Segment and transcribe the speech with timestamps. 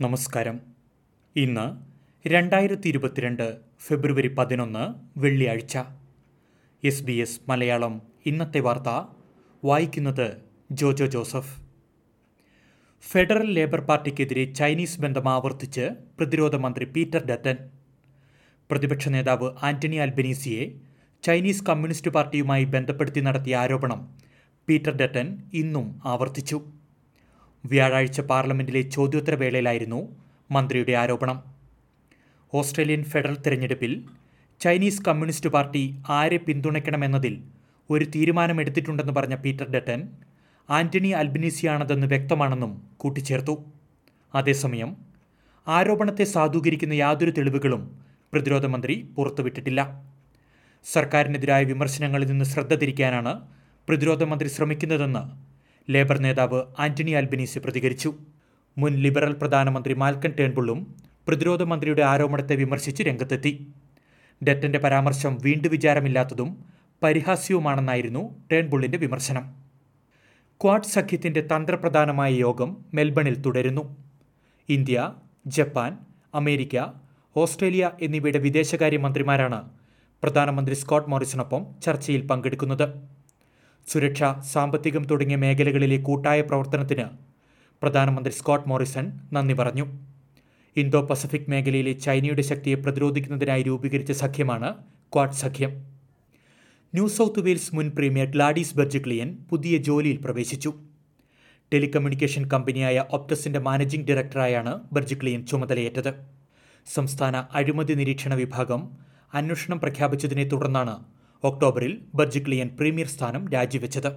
[0.00, 0.60] നമസ്കാരം.
[1.36, 1.76] ഇന്ന്
[2.28, 3.56] രണ്ടായിരത്തി ഇരുപത്തിരണ്ട്
[3.86, 5.78] ഫെബ്രുവരി പതിനൊന്ന് വെള്ളിയാഴ്ച.
[6.84, 9.06] എസ് ബി എസ് മലയാളം ഇന്നത്തെ വാർത്ത.
[9.64, 10.36] വായിക്കുന്നത്
[10.72, 11.67] ജോജോ ജോസഫ്.
[13.04, 15.84] ഫെഡറൽ ലേബർ പാർട്ടിക്കെതിരെ ചൈനീസ് ബന്ധം ആവർത്തിച്ച്
[16.16, 17.56] പ്രതിരോധ മന്ത്രി പീറ്റർ ഡറ്റൻ
[18.70, 20.64] പ്രതിപക്ഷ നേതാവ് ആന്റണി അൽബനീസിയെ
[21.24, 24.00] ചൈനീസ് കമ്മ്യൂണിസ്റ്റ് പാർട്ടിയുമായി ബന്ധപ്പെടുത്തി നടത്തിയ ആരോപണം
[24.68, 26.58] പീറ്റർ ഡറ്റൻ ഇന്നും ആവർത്തിച്ചു.
[27.64, 30.00] വ്യാഴാഴ്ച പാർലമെന്റിലെ ചോദ്യോത്തരവേളയിലായിരുന്നു
[30.50, 31.38] മന്ത്രിയുടെ ആരോപണം.
[32.52, 33.92] ഓസ്ട്രേലിയൻ ഫെഡറൽ തിരഞ്ഞെടുപ്പിൽ
[34.60, 35.84] ചൈനീസ് കമ്മ്യൂണിസ്റ്റ് പാർട്ടി
[36.18, 37.34] ആരെ പിന്തുണയ്ക്കണമെന്നതിൽ
[37.90, 40.00] ഒരു തീരുമാനമെടുത്തിട്ടുണ്ടെന്ന് പറഞ്ഞ പീറ്റർ ഡറ്റൻ
[40.68, 43.64] ആന്റണി അൽബിനീസിയാണതെന്ന് വ്യക്തമാണെന്നും കൂട്ടിച്ചേർത്തു.
[44.34, 44.96] അതേസമയം
[45.66, 48.00] ആരോപണത്തെ സാധൂകരിക്കുന്ന യാതൊരു തെളിവുകളും
[48.32, 50.04] പ്രതിരോധ മന്ത്രി പുറത്തുവിട്ടിട്ടില്ല.
[50.84, 53.40] സർക്കാരിനെതിരായ വിമർശനങ്ങളിൽ നിന്ന് ശ്രദ്ധ തിരിക്കാനാണ്
[53.88, 55.22] പ്രതിരോധ മന്ത്രി ശ്രമിക്കുന്നതെന്ന്
[55.90, 58.14] ലേബർ നേതാവ് ആന്റണി അൽബിനീസി പ്രതികരിച്ചു.
[58.78, 60.94] മുൻ ലിബറൽ പ്രധാനമന്ത്രി മാൽക്കൻ ടേൺബുള്ളും
[61.28, 63.66] പ്രതിരോധമന്ത്രിയുടെ ആരോപണത്തെ വിമർശിച്ച് രംഗത്തെത്തി.
[64.46, 66.50] ഡെറ്റന്റെ പരാമർശം വീണ്ടും വിചാരമില്ലാത്തതും
[67.02, 69.57] പരിഹാസ്യവുമാണെന്നായിരുന്നു ടേൺബുള്ളിന്റെ വിമർശനം.
[70.62, 73.96] ക്വാഡ് സഖ്യത്തിന്റെ തന്ത്രപ്രധാനമായ യോഗം മെൽബണിൽ തുടരുന്നു.
[74.68, 75.12] ഇന്ത്യ
[75.46, 75.98] ജപ്പാൻ
[76.34, 76.76] അമേരിക്ക
[77.36, 79.70] ഓസ്ട്രേലിയ എന്നിവയുടെ വിദേശകാര്യമന്ത്രിമാരാണ്
[80.22, 82.86] പ്രധാനമന്ത്രി സ്കോട്ട് മോറിസണൊപ്പം ചർച്ചയിൽ പങ്കെടുക്കുന്നത്.
[83.86, 87.06] സുരക്ഷ സാമ്പത്തികം തുടങ്ങിയ മേഖലകളിലെ കൂട്ടായ പ്രവർത്തനത്തിന്
[87.82, 89.86] പ്രധാനമന്ത്രി സ്കോട്ട് മോറിസൺ നന്ദി പറഞ്ഞു.
[90.76, 94.74] ഇന്തോ പസഫിക് മേഖലയിലെ ചൈനയുടെ ശക്തിയെ പ്രതിരോധിക്കുന്നതിനായി രൂപീകരിച്ച സഖ്യമാണ്
[95.14, 95.87] ക്വാഡ് സഖ്യം.
[96.94, 100.74] ന്യൂ സൗത്ത് വെയിൽസ് മുൻ പ്രീമിയർ ഗ്ലാഡീസ് ബെർജിക്ലിയൻ പുതിയ ജോലിയിൽ പ്രവേശിച്ചു.
[101.72, 106.14] ടെലികമ്മ്യൂണിക്കേഷൻ കമ്പനിയായ ഒപ്റ്റസിന്റെ മാനേജിംഗ് ഡയറക്ടറായാണ് ബെർജിക്ലിയൻ ചുമതലയേറ്റത്.
[106.94, 108.90] സംസ്ഥാന അഴിമതി നിരീക്ഷണ വിഭാഗം
[109.34, 111.04] അന്വേഷണം പ്രഖ്യാപിച്ചതിനെ തുടർന്നാണ്
[111.44, 114.12] ഒക്ടോബറിൽ ബെർജിക്ലിയൻ പ്രീമിയർ സ്ഥാനം രാജിവെച്ചത്.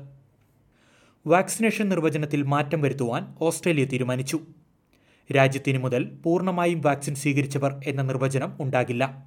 [1.28, 4.40] വാക്സിനേഷൻ നിർവചനത്തിൽ മാറ്റം വരുത്തുവാൻ ഓസ്ട്രേലിയ തീരുമാനിച്ചു.
[5.36, 9.26] രാജ്യത്തിന് മുതൽ പൂർണമായും വാക്സിൻ സ്വീകരിച്ചവർ എന്ന നിർവചനം ഉണ്ടാകില്ല.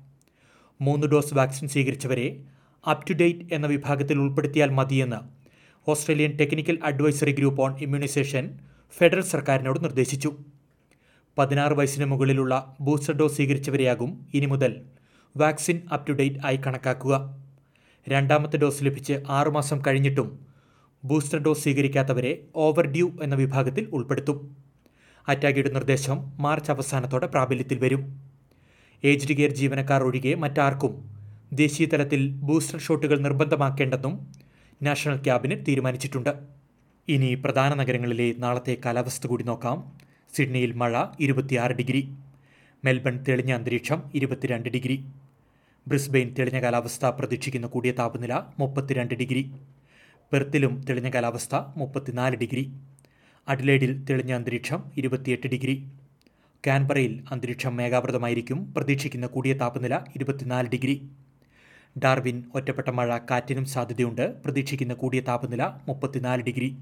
[0.81, 2.43] മൂന്ന് ഡോസ് വാക്സിൻ സ്വീകരിച്ചവരെ
[2.91, 5.17] അപ് ടു ഡേറ്റ് എന്ന വിഭാഗത്തിൽ ഉൾപ്പെടുത്തിയാൽ മതിയെന്ന്
[5.91, 8.59] Australian technical advisory group on immunisation
[8.99, 10.35] federal സർക്കാരിനോട് നിർദ്ദേശിച്ചു.
[11.39, 14.83] പതിനാറ് വയസ്സിന് മുകളിലുള്ള ബൂസ്റ്റർ ഡോസ് സ്വീകരിച്ചവരെയാകും ഇനി മുതൽ
[15.37, 17.39] വാക്സിൻ അപ് ടു ഡേറ്റ് ആയി കണക്കാക്കുക.
[18.09, 20.39] രണ്ടാമത്തെ ഡോസ് ലഭിച്ച് ആറുമാസം കഴിഞ്ഞിട്ടും
[21.05, 24.57] ബൂസ്റ്റർ ഡോസ് സ്വീകരിക്കാത്തവരെ ഓവർ ഡ്യൂ എന്ന വിഭാഗത്തിൽ ഉൾപ്പെടുത്തും.
[25.29, 28.21] അറ്റാഗിയുടെ നിർദ്ദേശം മാർച്ച് അവസാനത്തോടെ പ്രാബല്യത്തിൽ വരും.
[29.05, 31.14] ഏജ്ഡ് കെയർ ജീവനക്കാർ ഒഴികെ മറ്റാർക്കും
[31.55, 34.33] ദേശീയ തലത്തിൽ ബൂസ്റ്റർ ഷോട്ടുകൾ നിർബന്ധമാക്കേണ്ടെന്നും
[34.83, 36.31] നാഷണൽ ക്യാബിനറ്റ് തീരുമാനിച്ചിട്ടുണ്ട്.
[37.09, 39.93] ഇനി പ്രധാന നഗരങ്ങളിലെ നാളത്തെ കാലാവസ്ഥ കൂടി നോക്കാം.
[40.35, 42.15] സിഡ്നിയിൽ മഴ ഇരുപത്തിയാറ് ഡിഗ്രി.
[42.85, 45.05] മെൽബൺ തെളിഞ്ഞ അന്തരീക്ഷം ഇരുപത്തിരണ്ട് ഡിഗ്രി.
[45.89, 49.53] ബ്രിസ്ബെയിൻ തെളിഞ്ഞ കാലാവസ്ഥ പ്രതീക്ഷിക്കുന്ന കൂടിയ താപനില മുപ്പത്തിരണ്ട് ഡിഗ്രി.
[50.33, 52.73] പെർത്തിലും തെളിഞ്ഞ കാലാവസ്ഥ മുപ്പത്തിനാല് ഡിഗ്രി.
[53.49, 55.89] അഡ്ലേഡിൽ തെളിഞ്ഞ അന്തരീക്ഷം ഇരുപത്തിയെട്ട് ഡിഗ്രി.
[56.67, 58.75] കാൻബറയിൽ അന്തരീക്ഷം മേഘാവൃതമായിരിക്കും.
[58.75, 61.09] പ്രതീക്ഷിക്കുന്ന കൂടിയ താപനില ഇരുപത്തിനാല് ഡിഗ്രി.
[61.99, 64.43] ഡാർവിൻ ഒറ്റപ്പെട്ട മഴ കാറ്റിനും സാധ്യതയുണ്ട്.
[64.43, 66.77] പ്രതീക്ഷിക്കുന്ന കൂടിയ താപനില മുപ്പത്തിനാല് ഡിഗ്രി.